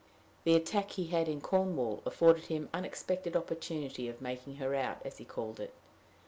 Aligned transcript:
The 0.45 0.55
attack 0.55 0.93
he 0.93 1.09
had 1.09 1.29
in 1.29 1.41
Cornwall 1.41 2.01
afforded 2.07 2.45
him 2.45 2.69
unexpected 2.73 3.35
opportunity 3.37 4.09
of 4.09 4.19
making 4.19 4.55
her 4.55 4.73
out, 4.73 4.97
as 5.05 5.19
he 5.19 5.25
called 5.25 5.59
it. 5.59 5.75